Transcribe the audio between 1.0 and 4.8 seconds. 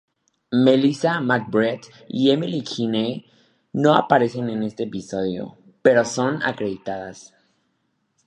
McBride y Emily Kinney no aparecen en